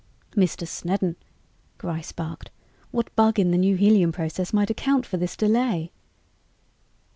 "Mr. 0.31 0.67
Snedden!" 0.67 1.15
Gryce 1.77 2.11
barked. 2.11 2.49
"What 2.89 3.15
bug 3.15 3.37
in 3.37 3.51
the 3.51 3.57
new 3.59 3.75
helium 3.75 4.11
process 4.11 4.51
might 4.51 4.71
account 4.71 5.05
for 5.05 5.17
this 5.17 5.37
delay?" 5.37 5.91